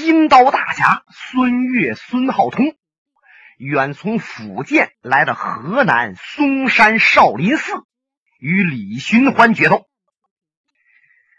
[0.00, 2.74] 金刀大侠孙越、孙浩通，
[3.58, 7.84] 远从福建来到河南嵩山少林寺，
[8.38, 9.86] 与李寻欢决斗。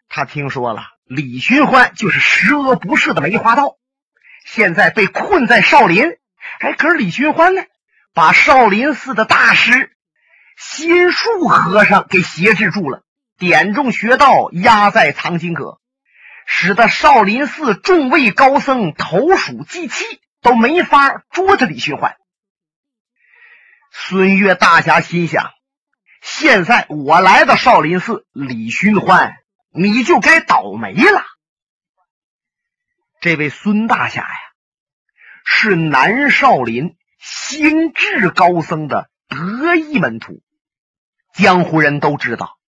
[0.10, 3.78] 他听说了李寻欢就是十恶不赦的梅花道，
[4.46, 6.06] 现在被困在少林。
[6.60, 7.64] 哎，可是李寻欢呢，
[8.14, 9.92] 把少林寺的大师
[10.56, 13.02] 心术和尚给挟制住了，
[13.40, 15.81] 点中穴道，压在藏经阁。
[16.54, 20.04] 使得少林寺众位高僧投鼠忌器，
[20.42, 22.18] 都没法捉着李寻欢。
[23.90, 25.50] 孙越大侠心想：
[26.22, 29.38] 现在我来到少林寺，李寻欢
[29.70, 31.24] 你就该倒霉了。
[33.22, 34.40] 这位孙大侠呀，
[35.46, 40.44] 是南少林心智高僧的得意门徒，
[41.34, 42.60] 江湖人都知道。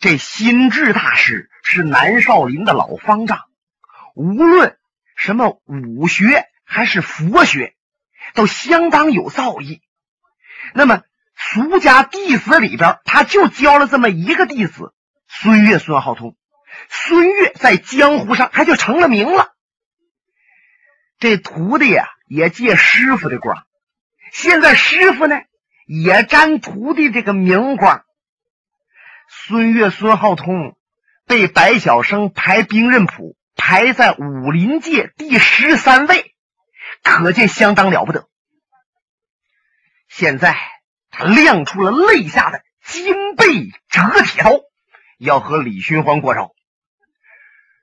[0.00, 3.40] 这心智大师是南少林的老方丈，
[4.14, 4.76] 无论
[5.16, 7.74] 什么武学还是佛学，
[8.34, 9.80] 都相当有造诣。
[10.74, 11.02] 那么
[11.34, 14.92] 俗家弟子里边，他就教了这么一个弟子
[15.28, 16.36] 孙越、孙浩通。
[16.88, 19.54] 孙越在江湖上他就成了名了。
[21.18, 23.64] 这徒弟呀，也借师傅的光。
[24.32, 25.36] 现在师傅呢，
[25.86, 28.04] 也沾徒弟这个名光。
[29.28, 30.76] 孙越、孙浩通
[31.32, 36.34] 被白晓生排兵刃谱，排在武林界第十三位，
[37.02, 38.28] 可见相当了不得。
[40.08, 40.58] 现在
[41.08, 44.60] 他亮出了肋下的金背折铁刀，
[45.16, 46.52] 要和李寻欢过招。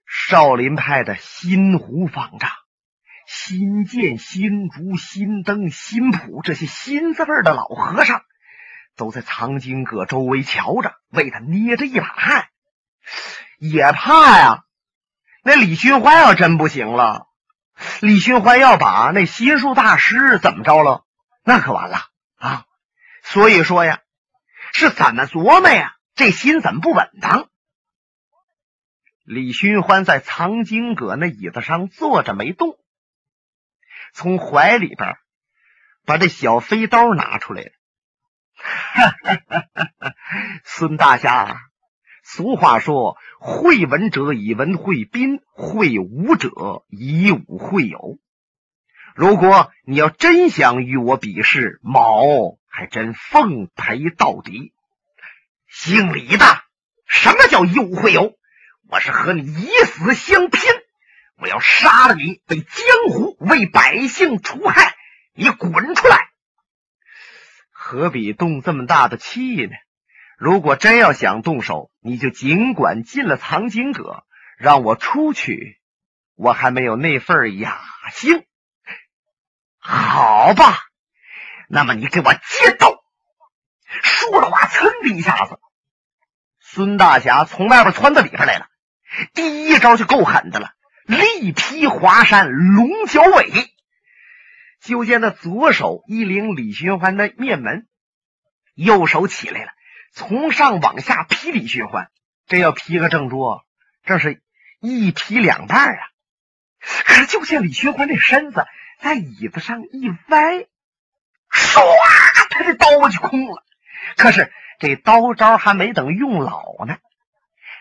[0.05, 2.51] 少林派的新湖方丈、
[3.25, 8.21] 新剑、新竹、新灯、新谱这些新字辈的老和尚。
[8.95, 12.47] 都在藏经阁周围瞧着，为他捏着一把汗，
[13.59, 14.63] 也怕呀。
[15.43, 17.27] 那李寻欢要真不行了，
[18.01, 21.05] 李寻欢要把那心术大师怎么着了，
[21.43, 21.99] 那可完了
[22.37, 22.65] 啊！
[23.23, 24.01] 所以说呀，
[24.73, 25.95] 是怎么琢磨呀？
[26.15, 27.49] 这心怎么不稳当？
[29.23, 32.79] 李寻欢在藏经阁那椅子上坐着没动，
[34.11, 35.17] 从怀里边
[36.05, 37.71] 把这小飞刀拿出来了。
[40.65, 41.61] 孙大侠，
[42.31, 46.51] 俗话说：“会文者以文会宾，会武者
[46.87, 48.19] 以武会友。”
[49.17, 54.73] 如果你要真想与我比试，某还真奉陪到底。
[55.67, 56.45] 姓李的，
[57.07, 58.35] 什么叫以武会友？
[58.91, 60.61] 我是和你以死相拼，
[61.41, 62.67] 我要杀了你，为江
[63.11, 64.95] 湖，为百姓除害。
[65.33, 66.29] 你滚出来！
[67.71, 69.71] 何必动这么大的气呢？
[70.39, 74.23] 如果真要想动手，你就尽管进了藏经阁，
[74.57, 75.81] 让我出去，
[76.35, 77.81] 我还没有那份雅
[78.13, 78.45] 兴。
[79.79, 80.77] 好吧，
[81.67, 83.03] 那么你给我接刀！
[84.01, 85.59] 说着话，噌的一下子，
[86.61, 88.67] 孙大侠从外边窜到里边来了，
[89.33, 90.71] 第一招就够狠的了，
[91.05, 93.51] 力劈华山龙角尾。
[94.81, 97.89] 就见那左手一领李寻欢的面门，
[98.73, 99.71] 右手起来了，
[100.11, 102.09] 从上往下劈李寻欢。
[102.47, 103.63] 这要劈个正着，
[104.03, 104.41] 这是
[104.79, 105.99] 一劈两半啊！
[107.05, 108.65] 可是就见李寻欢这身子
[108.99, 110.65] 在椅子上一歪，
[111.51, 111.81] 唰，
[112.49, 113.63] 他这刀就空了。
[114.17, 116.97] 可是这刀招还没等用老呢，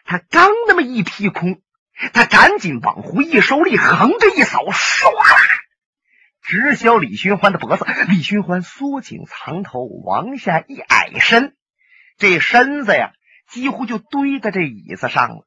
[0.04, 1.62] 他刚那么一劈空，
[2.12, 5.36] 他赶紧往回一收力，横着一扫，唰啦。
[6.42, 11.56] 直削李寻欢的脖子，李寻欢缩紧藏头，往下一矮身，
[12.18, 13.12] 这身子呀，
[13.48, 15.46] 几乎就堆在这椅子上了。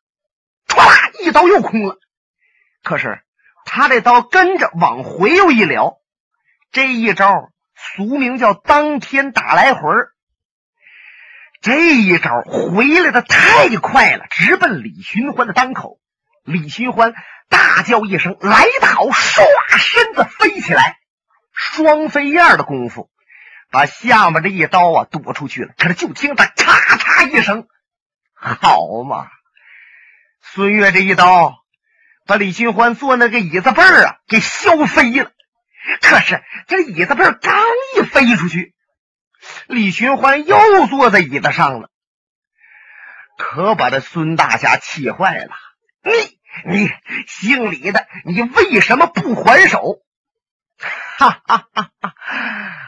[0.68, 1.98] 唰啦，一刀又空了。
[2.82, 3.22] 可是
[3.66, 5.98] 他这刀跟着往回又一撩，
[6.72, 9.82] 这一招俗名叫当天打来回
[11.62, 16.00] 这一招回来的太快了，直奔李寻欢的当口。
[16.44, 17.14] 李寻欢。
[17.50, 19.08] 大叫一声，来得好！
[19.08, 19.44] 唰，
[19.78, 21.00] 身子飞起来，
[21.52, 23.11] 双飞燕的功夫，
[23.72, 25.74] 把下面这一刀啊躲出去了。
[25.78, 27.68] 可是就听他咔嚓一声，
[28.36, 29.28] 好嘛！
[30.42, 31.56] 孙越这一刀，
[32.28, 35.32] 把李寻欢坐那个椅子背儿啊给削飞了。
[36.02, 37.60] 可是这椅子背儿刚
[37.98, 38.76] 一飞出去，
[39.68, 41.90] 李寻欢又坐在椅子上了，
[43.38, 45.56] 可把这孙大侠气坏了。
[46.04, 46.40] 你。
[46.66, 46.92] 你
[47.28, 50.02] 姓李的，你为什么不还手？
[51.18, 52.14] 哈哈哈哈！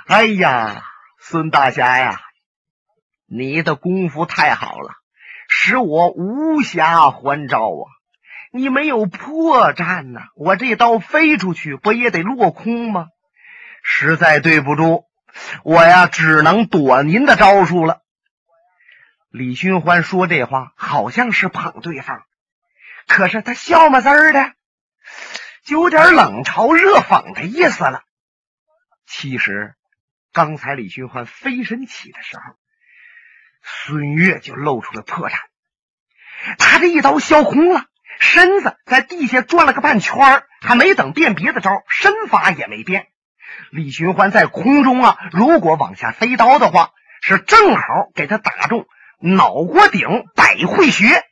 [0.08, 0.84] 哎呀，
[1.20, 2.22] 孙大侠呀，
[3.28, 4.94] 你的功夫太好了，
[5.48, 7.86] 使我无暇还招啊！
[8.52, 10.28] 你没有破绽呐！
[10.36, 13.08] 我这刀飞出去，不也得落空吗？
[13.84, 15.06] 实在对不住，
[15.64, 18.02] 我呀，只能躲您的招数了。
[19.30, 22.24] 李寻欢说这话，好像是捧对方，
[23.08, 24.54] 可是他笑么滋儿的，
[25.66, 28.04] 就有点冷嘲热讽的意思了。
[29.06, 29.76] 其实，
[30.32, 32.44] 刚才李寻欢飞身起的时候，
[33.62, 35.36] 孙越就露出了破绽。
[36.58, 37.86] 他这一刀削空了，
[38.20, 43.08] 身子在地下转了个半圈还没等变别的招，身法也没变。
[43.70, 46.92] 李寻欢在空中啊，如果往下飞刀的话，
[47.22, 47.84] 是正好
[48.16, 48.88] 给他打中
[49.20, 51.24] 脑瓜顶百会穴。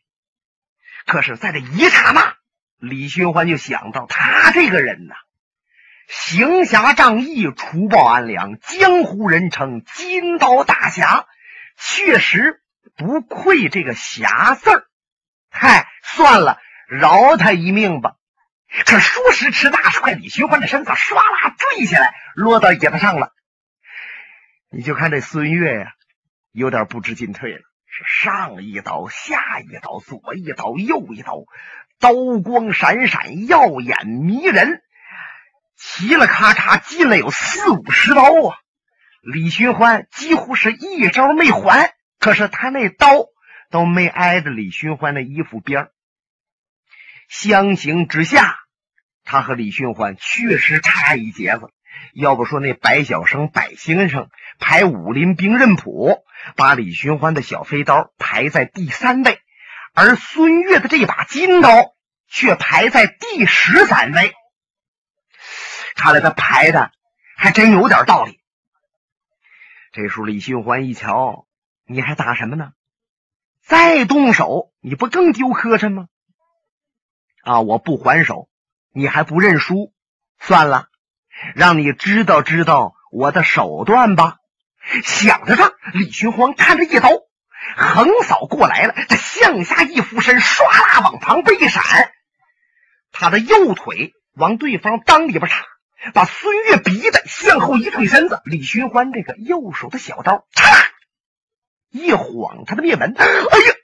[1.05, 2.35] 可是，在这一刹那，
[2.77, 5.15] 李寻欢就想到，他这个人呐，
[6.13, 11.25] 行侠仗义、除暴安良，江湖人称金刀大侠，
[11.77, 12.61] 确实
[12.97, 14.83] 不愧这个“侠”字儿。
[15.49, 16.59] 嗨，算了，
[16.89, 18.15] 饶他一命吧。
[18.85, 23.31] 可说时迟，那时快，李寻欢的身子唰啦坠下来，落到椅子上了。
[24.69, 25.93] 你就看这孙越呀，
[26.51, 31.45] 有点不知进退了，是上一刀，下一刀，左一刀，右一刀，
[32.01, 34.81] 刀光闪闪，耀眼迷人，
[35.81, 38.55] 齐了咔嚓进了有四五十刀啊！
[39.21, 43.07] 李寻欢几乎是一招没还，可是他那刀。
[43.71, 45.87] 都没挨着李寻欢的衣服边
[47.29, 48.57] 相形之下，
[49.23, 51.69] 他和李寻欢确实差一截子。
[52.13, 54.27] 要不说那白晓生、白先生
[54.59, 56.17] 排武林兵刃谱，
[56.57, 59.39] 把李寻欢的小飞刀排在第三位，
[59.93, 61.93] 而孙越的这把金刀
[62.27, 64.33] 却排在第十三位。
[66.01, 66.91] 看来他排的
[67.37, 68.39] 还真有点道理。
[69.91, 71.45] 这时候李寻欢一瞧，
[71.85, 72.71] 你还打什么呢？
[73.63, 76.07] 再动手，你不更丢磕碜吗？
[77.43, 77.61] 啊！
[77.61, 78.49] 我不还手，
[78.91, 79.93] 你还不认输？
[80.39, 80.87] 算了，
[81.53, 84.37] 让你知道知道我的手段吧。
[85.03, 87.09] 想着这，李寻欢看着一刀
[87.77, 92.11] 横扫过来了，他向下一俯身，唰啦往旁边一闪，
[93.11, 95.63] 他的右腿往对方裆里边插，
[96.13, 98.41] 把孙越逼得向后一退身子。
[98.45, 100.89] 李寻欢这个右手的小刀，嚓！
[101.89, 103.75] 一晃，他的面门，哎呀，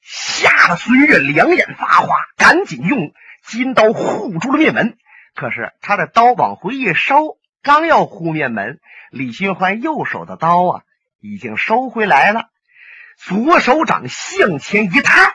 [0.00, 3.12] 吓得孙越两眼发花，赶紧用
[3.44, 4.96] 金刀护住了面门。
[5.34, 8.80] 可是他的刀往回一收，刚要护面门，
[9.10, 10.82] 李寻欢右手的刀啊，
[11.20, 12.50] 已经收回来了，
[13.16, 15.34] 左手掌向前一探，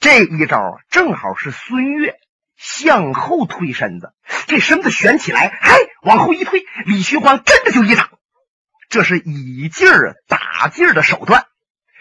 [0.00, 2.18] 这一招正好是孙越
[2.56, 4.12] 向后推身子，
[4.46, 8.10] 这身子悬起来，哎，往后一推，李寻欢跟着就一掌。
[8.88, 11.46] 这是以劲儿打劲儿的手段，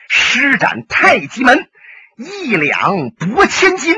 [0.09, 1.69] 施展太极门，
[2.17, 3.95] 一两拨千斤。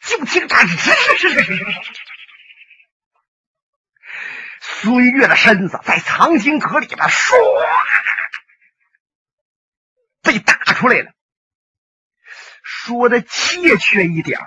[0.00, 1.84] 就听他吱吱吱吱吱吱吱
[4.62, 7.34] 孙越的身子在藏经阁里边唰
[10.22, 11.12] 被打出来了。
[12.62, 14.40] 说的切确一点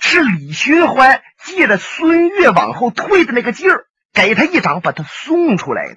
[0.00, 5.96] 是李寻欢借着孙越往后退的那个劲儿，给他一掌把他送出来的。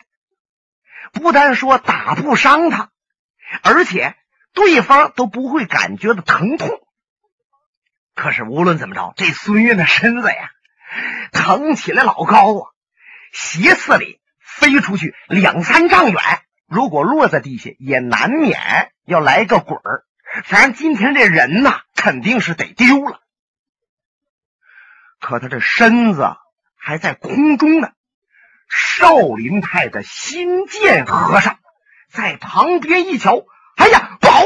[1.12, 2.90] 不但说打不伤他，
[3.62, 4.16] 而且
[4.54, 6.69] 对方都不会感觉到疼痛。
[8.16, 10.50] 可是无论怎么着，这孙越的身子呀，
[11.32, 12.70] 腾起来老高啊，
[13.32, 16.22] 斜刺里飞出去两三丈远，
[16.67, 20.06] 如果落在地下，也难免要来个滚儿。
[20.46, 23.20] 反正今天这人呐，肯定是得丢了。
[25.24, 26.36] 可他这身子
[26.75, 27.89] 还在空中呢。
[28.70, 31.60] 少林派的新建和尚
[32.12, 34.42] 在旁边一瞧，哎呀，不好！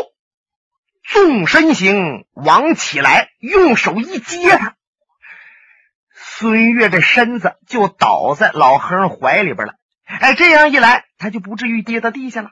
[1.03, 4.75] 纵身行，往起来，用手一接他，
[6.13, 9.75] 孙越这身子就倒在老和尚怀里边了。
[10.05, 12.51] 哎，这样一来，他就不至于跌到地下了。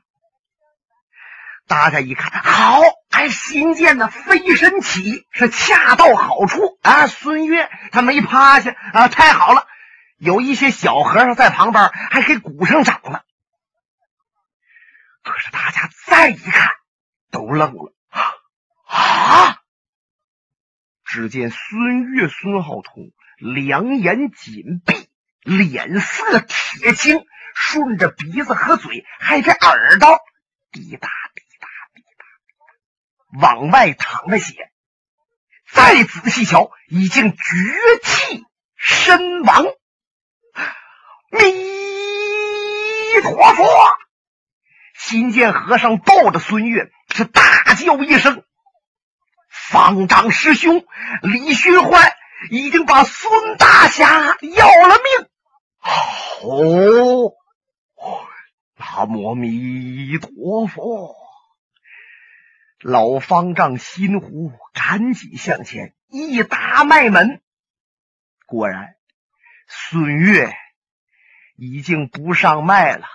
[1.68, 2.80] 大家一看，好，
[3.16, 7.08] 哎，新建的飞身起是恰到好处啊！
[7.08, 9.66] 孙越他没趴下啊，太好了。
[10.18, 13.22] 有一些小和尚在旁边还给鼓上掌呢，
[15.24, 16.72] 可是大家再一看，
[17.32, 17.94] 都愣了
[18.86, 19.62] 啊！
[21.06, 25.10] 只见孙越、孙浩通两眼紧闭，
[25.42, 30.20] 脸色铁青，顺着鼻子和嘴，还这耳朵
[30.74, 31.10] 滴答
[33.40, 34.72] 往外淌着血。
[35.72, 37.38] 再仔细瞧，已经绝
[38.04, 38.44] 气
[38.76, 39.66] 身亡。
[41.32, 41.42] 弥
[43.22, 43.66] 陀佛！
[44.98, 48.44] 新建和尚抱着孙悦是大叫一声，
[49.50, 50.86] 方丈师兄
[51.22, 52.14] 李寻欢
[52.50, 55.28] 已经把孙大侠要了命。
[56.44, 57.34] 哦，
[58.78, 61.16] 阿弥陀佛！
[62.88, 67.42] 老方丈心湖赶紧向前一打脉门，
[68.46, 68.94] 果然
[69.68, 70.56] 孙越
[71.56, 73.08] 已经不上脉了，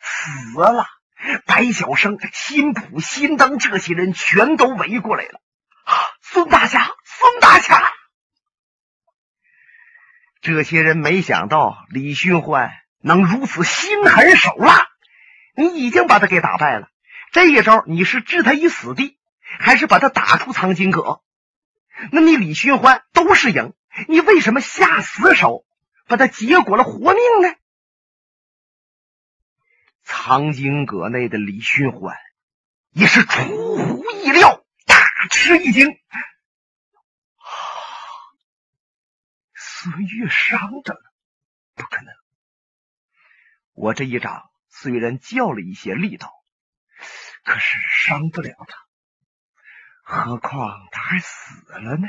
[0.00, 0.86] 死了。
[1.44, 5.42] 白晓生、辛普、辛登这些人全都围过来了。
[5.84, 5.92] 啊，
[6.22, 7.82] 孙大侠，孙大侠！
[10.40, 14.88] 这些人没想到李寻欢能如此心狠手辣，
[15.54, 16.88] 你已经把他给打败了，
[17.30, 19.17] 这一招你是置他于死地，
[19.58, 21.22] 还是把他打出藏经阁？
[22.12, 23.74] 那你李寻欢都是赢，
[24.08, 25.66] 你为什么下死手
[26.06, 27.54] 把他结果了活命呢？
[30.02, 32.16] 藏经阁内的李寻欢
[32.90, 34.96] 也是出乎意料，大
[35.30, 35.88] 吃一惊。
[35.90, 36.18] 啊
[39.54, 41.00] 孙越伤着了，
[41.74, 42.12] 不可能！
[43.74, 46.32] 我这一掌虽然较了一些力道，
[47.44, 48.87] 可是伤不了他。
[50.10, 52.08] 何况他还死了呢！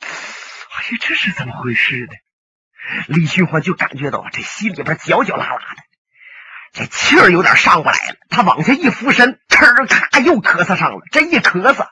[0.00, 2.12] 哎呀，这是怎么回事呢？
[3.08, 5.82] 李寻欢就感觉到这心里边绞绞拉拉的。
[6.72, 11.00] 这气儿有点上不来了，他往下一俯身，哧咔又咳嗽上了。
[11.10, 11.88] 这一咳嗽，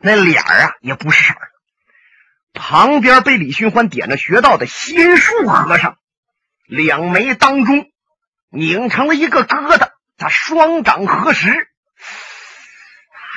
[0.00, 1.50] 那脸儿啊也不是色儿。
[2.52, 5.96] 旁边被李寻欢点了穴道的心术和尚，
[6.66, 7.90] 两眉当中
[8.50, 9.92] 拧成了一个疙瘩。
[10.18, 11.67] 他双掌合十，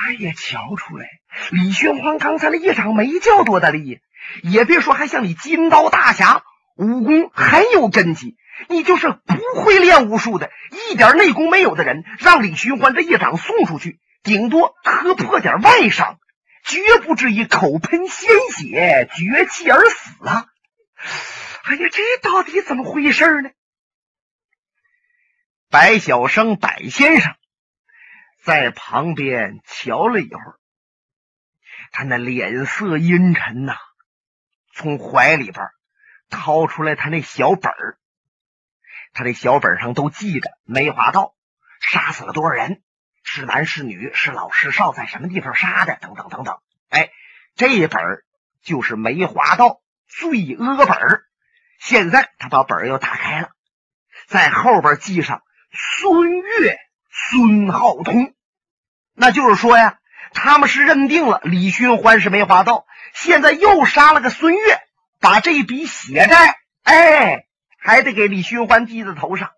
[0.04, 1.08] 他也瞧出来，
[1.52, 4.00] 李寻欢刚才那一掌没叫多大力，
[4.42, 6.44] 也别说还像你金刀大侠，
[6.76, 8.36] 武功很有根基。
[8.68, 10.50] 你就是不会练武术的，
[10.90, 16.20] 一点内功没有的人，让李寻欢这一掌送出去，顶多磕破点外伤，
[16.64, 20.48] 绝不至于口喷鲜血、绝气而死啊！
[21.64, 23.52] 哎呀，这到底怎么回事呢？
[25.70, 27.36] 白晓生，白先生
[28.44, 30.60] 在旁边瞧了一会儿，
[31.92, 33.76] 他那脸色阴沉呐，
[34.74, 35.68] 从怀里边
[36.30, 37.98] 掏出来他那小本儿。
[39.14, 41.36] 他这小本上都记着梅花道
[41.82, 42.82] 杀死了多少人，
[43.24, 46.60] 是男是女，是老是少，在什么地方杀的，等等等等。
[46.90, 47.12] 哎，
[47.56, 48.02] 这一本
[48.64, 50.98] 就是梅花道罪恶本
[51.80, 53.52] 现在他把本儿又打开了，
[54.28, 56.78] 在后边记上孙越、
[57.30, 58.34] 孙浩通，
[59.14, 60.00] 那就是说呀，
[60.34, 64.82] 他们是认定了李寻欢是梅花道，现在又杀了个孙越，
[65.20, 67.48] 把这笔血债，哎。
[67.84, 69.54] 还得给李寻欢记在头上。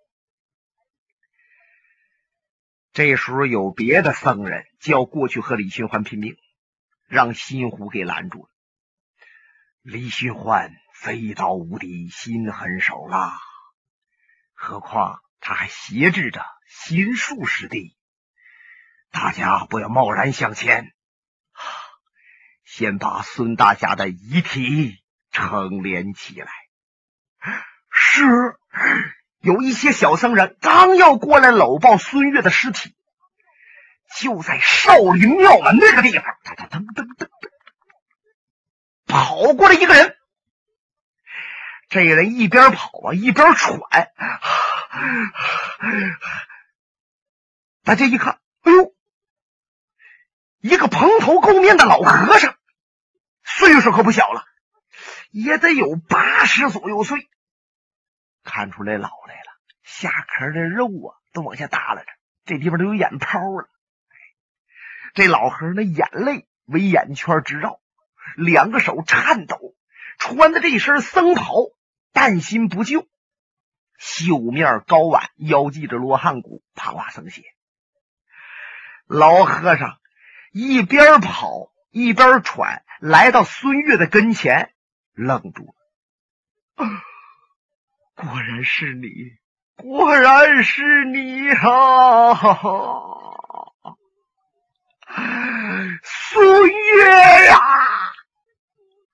[2.93, 6.37] 这时候有别的僧人就要过去和李寻欢拼命，
[7.09, 8.49] 让新虎给拦住了。
[9.81, 13.33] 李寻欢飞刀无敌，心狠手辣，
[14.53, 17.95] 何况他还挟制着心术师弟。
[19.11, 20.91] 大家不要贸然向前，
[22.65, 26.49] 先把孙大侠的遗体成连起来。
[27.91, 28.23] 是，
[29.39, 32.95] 有一些小僧人刚要过来搂抱孙越的尸体，
[34.17, 37.29] 就在少林庙门那个地方，噔噔噔噔噔，
[39.05, 40.17] 跑过来一个人。
[41.89, 43.79] 这人一边跑啊一边喘，
[47.83, 48.95] 大家一看，哎呦，
[50.59, 52.55] 一个蓬头垢面的老和尚，
[53.43, 54.45] 岁数可不小了，
[55.31, 57.29] 也得有八十左右岁。
[58.41, 59.51] 看出来老来了，
[59.83, 62.07] 下壳的肉啊都往下耷拉着，
[62.45, 63.69] 这地方都有眼泡了。
[65.13, 67.81] 这老和尚的眼泪为眼圈直绕，
[68.37, 69.75] 两个手颤抖，
[70.17, 71.53] 穿的这身僧袍，
[72.13, 73.07] 担心不救，
[73.97, 77.52] 袖面高挽，腰系着罗汉骨，啪啪僧鞋。
[79.07, 79.97] 老和尚
[80.51, 84.73] 一边跑一边喘，来到孙越的跟前，
[85.13, 86.87] 愣住了。
[88.15, 89.09] 果然是你，
[89.75, 92.39] 果然是你啊！
[96.03, 97.59] 孙悦呀，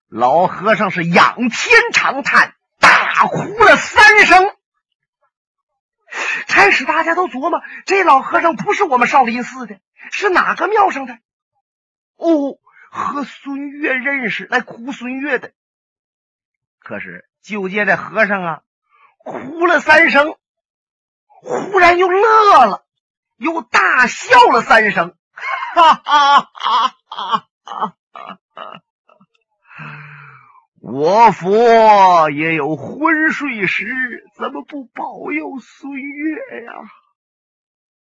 [0.08, 4.55] 老和尚是仰天长叹，大哭了三声。
[6.47, 9.79] 开始大家都琢磨，这老和尚不是我们少林寺的，
[10.11, 11.19] 是哪个庙上的？
[12.15, 12.57] 哦，
[12.91, 15.51] 和孙悦认识，来哭孙悦的。
[16.79, 18.61] 可是就见这和尚啊。
[19.23, 20.37] 哭了三声，
[21.27, 22.85] 忽然又乐了，
[23.37, 25.15] 又大笑了三声，
[25.75, 27.95] 哈哈哈哈哈
[28.55, 28.81] 哈！
[30.81, 36.74] 我佛也有昏睡时，怎么不保佑孙悦呀？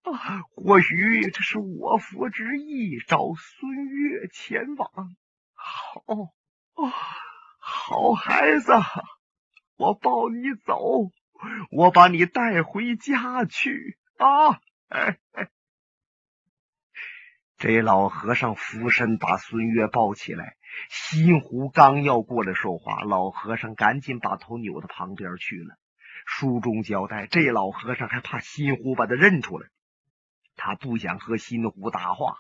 [0.05, 4.91] 啊，或许这是我佛之意，找孙悦前往。
[5.55, 6.03] 好
[6.75, 6.93] 啊，
[7.61, 8.73] 好孩子，
[9.77, 11.13] 我抱你走，
[11.71, 14.61] 我把你带回家去啊！
[14.89, 15.49] 哎哎。
[17.59, 20.57] 这老和尚俯身把孙悦抱起来，
[20.89, 25.77] 新湖刚要过来说话，老和尚赶紧把头扭到旁边去了。
[26.25, 29.69] 书中交代，这老和尚还怕新湖把他认出来，
[30.57, 32.37] 他不想和新湖搭话，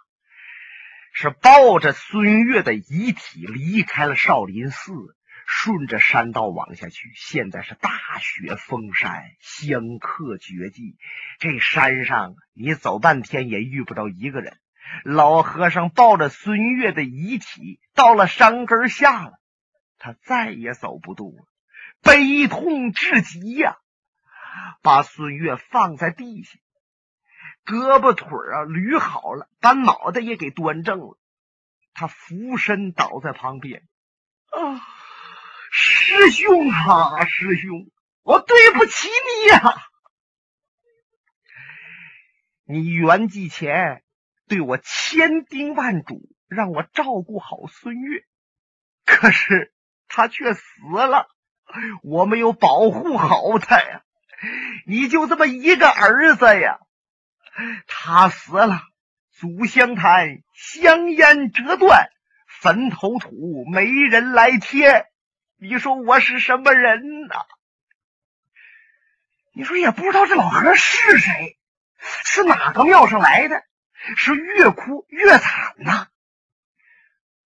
[1.12, 4.92] 是抱着孙悦的遗体离开了少林寺，
[5.46, 7.10] 顺着山道往下去。
[7.16, 10.96] 现在是大雪封山，香客绝迹，
[11.40, 14.58] 这山上你走半天也遇不到一个人。
[15.04, 19.38] 老和尚抱着孙悦的遗体到了山根下了，
[19.98, 21.46] 他再也走不动了，
[22.02, 23.76] 悲痛至极呀！
[24.82, 26.58] 把孙悦放在地下，
[27.64, 31.18] 胳膊腿啊捋好了，把脑袋也给端正了。
[31.94, 33.82] 他俯身倒在旁边，
[34.50, 34.80] 啊，
[35.70, 37.90] 师兄啊，师兄，
[38.22, 39.74] 我对不起你呀！
[42.64, 44.02] 你圆寂前。
[44.52, 48.22] 对我千叮万嘱，让我照顾好孙悦，
[49.06, 49.72] 可是
[50.08, 51.26] 他却死了，
[52.02, 54.02] 我没有保护好他呀！
[54.84, 56.80] 你就这么一个儿子呀，
[57.86, 58.82] 他死了，
[59.30, 62.10] 祖香坛香烟折断，
[62.46, 65.06] 坟头土没人来贴，
[65.56, 67.36] 你说我是什么人呐？
[69.54, 71.58] 你说也不知道这老和尚是谁，
[71.96, 73.64] 是哪个庙上来的？
[74.16, 76.08] 是越哭越惨呐！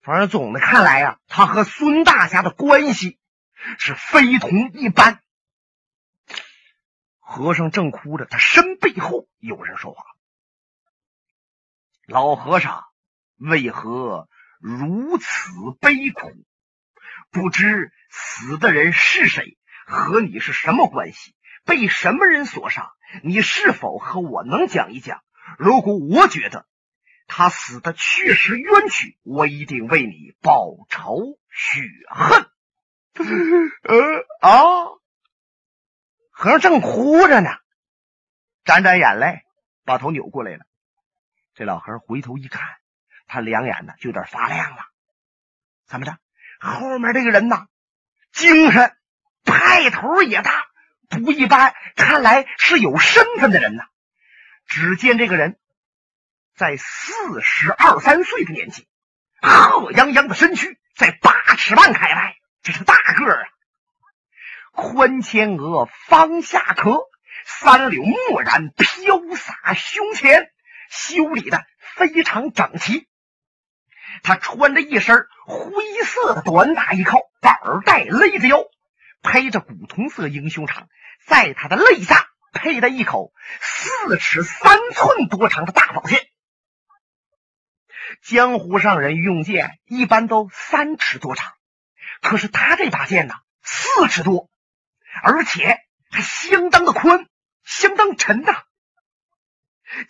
[0.02, 3.18] 反正总的看来呀，他和孙大侠的关系
[3.78, 5.22] 是非同一般。
[7.18, 10.02] 和尚正哭着，他身背后有人说话
[12.08, 12.84] ：“老和尚，
[13.36, 16.32] 为何如此悲苦？
[17.30, 21.36] 不知死的人是谁，和你是什么关系？
[21.64, 22.90] 被什么人所杀？
[23.22, 25.22] 你是否和我能讲一讲？”
[25.58, 26.66] 如果我觉得
[27.26, 32.46] 他死的确实冤屈，我一定为你报仇雪恨。
[33.82, 34.86] 呃啊！
[36.30, 37.50] 和尚正哭着呢，
[38.64, 39.42] 沾沾眼泪，
[39.84, 40.64] 把头扭过来了。
[41.54, 42.62] 这老和尚回头一看，
[43.26, 44.78] 他两眼呢就有点发亮了。
[45.86, 46.18] 怎么着？
[46.60, 47.66] 后面这个人呐，
[48.32, 48.96] 精神
[49.44, 50.66] 派头也大，
[51.08, 51.74] 不一般。
[51.96, 53.84] 看来是有身份的人呐。
[54.70, 55.58] 只见这个人
[56.54, 58.86] 在四十二三岁的年纪，
[59.42, 63.48] 鹤泱泱的身躯在八尺半开外，这是大个儿啊！
[64.70, 67.02] 宽前额，方下颏，
[67.44, 70.52] 三绺墨染飘洒胸前，
[70.88, 73.08] 修理的非常整齐。
[74.22, 78.62] 他穿着一身灰色的短打衣靠，板带勒着腰，
[79.20, 80.88] 配着古铜色英雄长，
[81.26, 82.29] 在他的肋下。
[82.52, 86.26] 配的一口四尺三寸多长的大宝剑。
[88.22, 91.52] 江湖上人用剑一般都三尺多长，
[92.20, 94.50] 可是他这把剑呢，四尺多，
[95.22, 95.78] 而且
[96.10, 97.26] 还相当的宽，
[97.64, 98.64] 相当沉呐。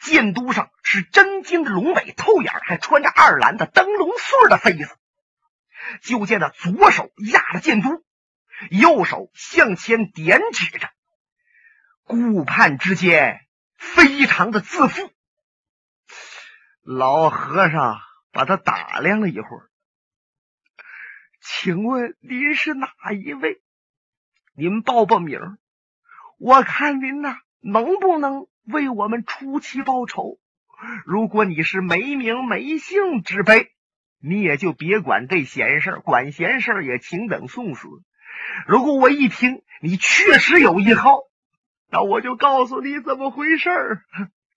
[0.00, 4.96] 剑都上是真金的龙尾，透眼还穿着二蓝的灯笼穗的妃子。
[6.02, 8.04] 就见他左手压着剑都，
[8.70, 10.90] 右手向前点指着。
[12.10, 13.46] 顾盼之间，
[13.76, 15.12] 非常的自负。
[16.82, 18.00] 老和尚
[18.32, 19.70] 把他打量了一会儿，
[21.40, 23.62] 请问您是哪一位？
[24.56, 25.38] 您报报名，
[26.36, 30.40] 我看您呐，能不能为我们出奇报仇？
[31.06, 33.70] 如果你是没名没姓之辈，
[34.18, 37.86] 你也就别管这闲事管闲事也请等送死。
[38.66, 41.20] 如果我一听你确实有一号，
[41.92, 44.04] 那我就告诉你怎么回事儿，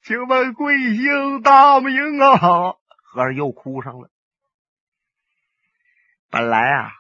[0.04, 2.38] 请问贵姓大名啊？
[2.38, 4.10] 和尚又哭上了。
[6.30, 6.92] 本来啊，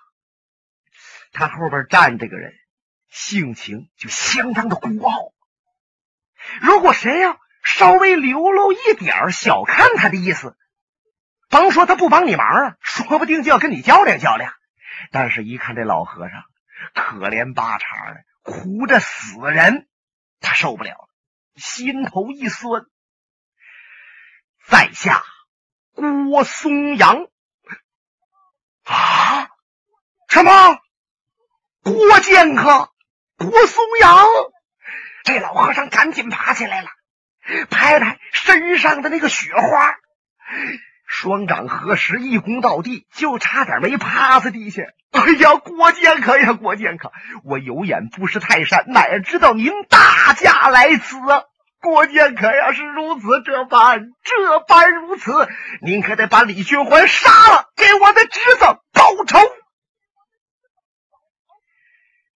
[1.31, 2.53] 他后边站这个人，
[3.09, 5.33] 性情就相当的孤傲。
[6.61, 10.57] 如果谁要稍微流露一点小看他的意思，
[11.49, 14.51] 甭说他不帮你忙啊，说不定就要跟你较量较量。
[15.11, 16.43] 但是，一看这老和尚
[16.93, 19.87] 可怜巴叉的，哭着死人。
[20.43, 21.09] 他受不了了，
[21.55, 22.85] 心头一酸。
[24.67, 25.23] 在下
[25.93, 27.27] 郭松阳，
[28.83, 29.49] 啊？
[30.27, 30.79] 什么？
[31.83, 32.91] 郭剑客？
[33.37, 34.25] 郭松阳？
[35.23, 36.89] 这老和尚赶紧爬起来了，
[37.69, 39.97] 拍拍身上的那个雪花，
[41.13, 44.81] 双掌合十，一躬到地，就差点没趴在地下。
[45.13, 47.11] 哎呀，郭剑客呀，郭剑客，
[47.43, 51.43] 我有眼不识泰山，哪知道您大驾来此啊！
[51.79, 55.47] 郭剑客呀，是如此这般，这般如此，
[55.83, 59.37] 您可得把李寻欢杀了，给我的侄子报仇。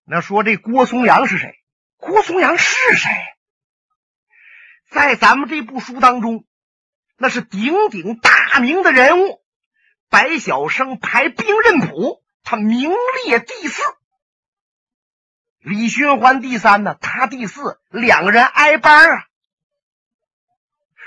[0.05, 1.55] 那说这郭松阳是谁？
[1.97, 3.09] 郭松阳是谁？
[4.91, 6.45] 在咱们这部书当中，
[7.17, 9.41] 那是鼎鼎大名的人物。
[10.09, 12.91] 白晓生排兵刃谱，他名
[13.25, 13.83] 列第四；
[15.59, 19.25] 李寻欢第三呢，他第四，两个人挨班啊。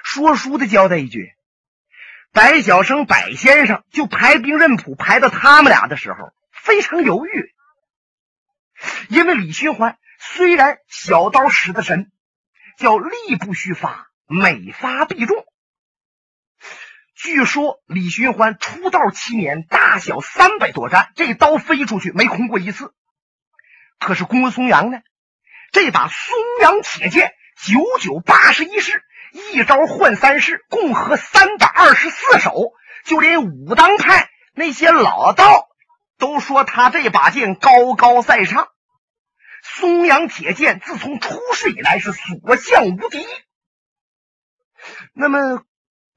[0.02, 1.32] 说书的交代一句：
[2.32, 7.54] 白晓生、白先生就排兵刃谱排到他们俩的时候，非常犹豫，
[9.08, 9.98] 因为李寻欢。
[10.18, 12.12] 虽然小刀使得神，
[12.76, 15.46] 叫力不虚发，每发必中。
[17.22, 22.94] 据说李寻欢出道七年，大小三百多战，这刀飞出去没空过一次。
[23.98, 25.00] 可是郭松阳呢？
[25.70, 29.04] 这把松阳铁剑九九八十一式，
[29.52, 32.72] 一招换三式，共合三百二十四手。
[33.04, 35.68] 就连武当派那些老道
[36.16, 38.68] 都说他这把剑高高在上。
[39.62, 43.26] 松阳铁剑自从出世以来是所向无敌。
[45.12, 45.66] 那么，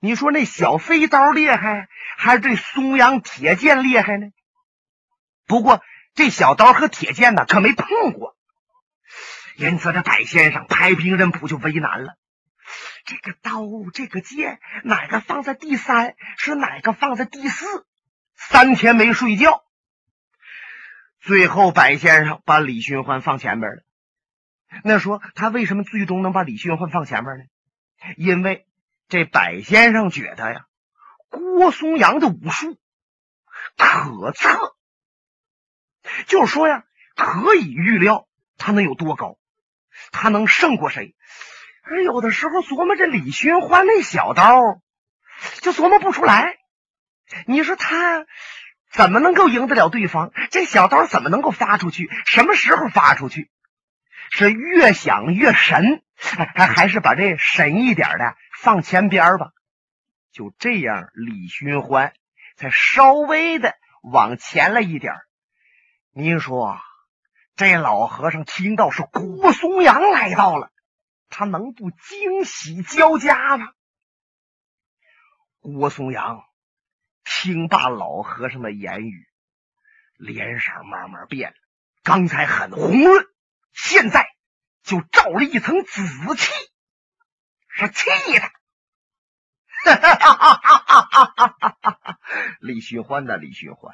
[0.03, 1.87] 你说那小飞刀厉害，
[2.17, 4.31] 还是这松阳铁剑厉害呢？
[5.47, 5.81] 不过
[6.13, 8.35] 这小刀和铁剑呢，可没碰过。
[9.55, 12.17] 因此，这白先生排兵刃谱就为难了：
[13.05, 13.61] 这个刀，
[13.93, 17.85] 这个剑，哪个放在第三，是哪个放在第四？
[18.35, 19.63] 三天没睡觉。
[21.21, 23.83] 最后，白先生把李寻欢放前边了。
[24.83, 27.43] 那说他为什么最终能把李寻欢放前面呢？
[28.17, 28.65] 因为
[29.13, 30.65] 这柏先生觉得呀，
[31.29, 32.79] 郭松阳的武术
[33.77, 34.75] 可测，
[36.25, 36.83] 就是说呀，
[37.15, 39.37] 可以预料他能有多高，
[40.11, 41.13] 他能胜过谁。
[41.83, 44.81] 而有的时候琢磨这李寻欢那小刀，
[45.61, 46.57] 就琢磨不出来。
[47.45, 48.25] 你说他？
[48.89, 50.31] 怎么能够赢得了对方？
[50.49, 52.09] 这小刀怎么能够发出去？
[52.25, 53.51] 什么时候发出去？
[54.31, 59.51] 是越想越神，还还是把这神一点的放前边吧？
[60.31, 62.13] 就这样，李寻欢
[62.55, 65.15] 才稍微的往前了一点。
[66.11, 66.79] 您说，
[67.57, 70.71] 这老和尚听到是郭松阳来到了，
[71.27, 73.67] 他能不惊喜交加吗？
[75.59, 76.41] 郭松阳。
[77.25, 79.27] 听罢老和尚的言语，
[80.15, 81.55] 脸色慢慢变了。
[82.01, 83.25] 刚才很红润，
[83.73, 84.25] 现在
[84.83, 86.01] 就罩了一层紫
[86.35, 86.51] 气，
[87.75, 88.05] 是气
[88.39, 88.51] 的。
[89.85, 92.19] 哈哈哈哈哈哈
[92.61, 93.93] 李寻欢呐，李寻欢，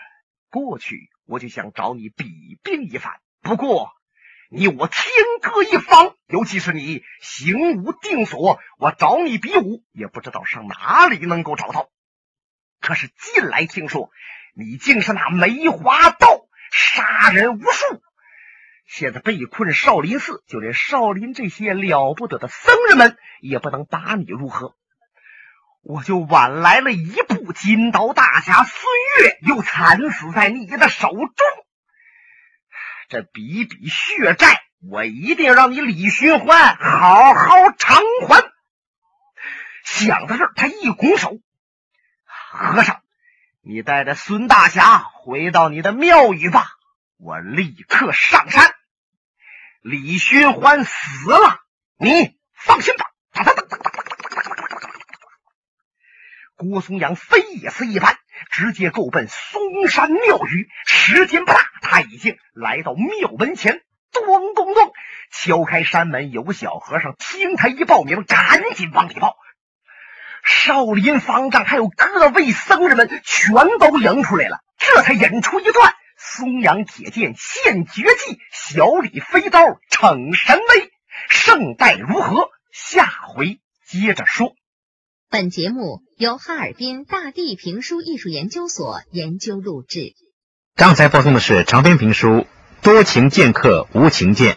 [0.50, 3.92] 过去我就想找你比兵一番，不过
[4.50, 5.02] 你我天
[5.42, 11.90] 各一方，尤其是你行无定所，我找你比武也不知道上哪里能够找到。
[12.80, 14.12] 可是近来听说，
[14.54, 18.04] 你竟是那梅花道，杀人无数。
[18.92, 24.76] 现在被困少林寺，就连少林这些了不得的僧人们也不能打你如何？
[25.84, 28.82] 我就晚来了一步，金刀大侠孙
[29.22, 31.30] 越又惨死在你的手中。
[33.10, 38.44] 这笔笔血债，我一定让你李寻欢好好偿还。
[39.86, 41.38] 想到这儿，他一拱手。
[42.26, 43.02] 和尚，
[43.62, 46.66] 你带着孙大侠回到你的庙宇吧，
[47.18, 48.74] 我立刻上山。
[49.82, 51.60] 李寻欢死了，
[51.98, 53.06] 你放心吧。
[56.58, 58.18] 郭松阳飞也似一般，
[58.52, 60.68] 直接够奔嵩山庙宇。
[60.86, 64.92] 时间不大，他已经来到庙门前，咚咚咚，
[65.32, 66.32] 敲开山门。
[66.34, 69.38] 有个小和尚听他一报名，赶紧往里报。
[70.44, 80.92] 少林方丈还有各位僧人们全都迎出来了，这才引出一段松阳铁剑现绝技，小李飞刀逞神威，
[81.30, 82.50] 胜败如何？
[82.74, 84.54] 下回接着说。
[85.30, 90.14] 本节目由哈尔滨大地评书艺术研究所研究录制。
[90.76, 92.28] 刚才播送的是长篇评书
[92.82, 94.56] 《多情剑客无情剑》。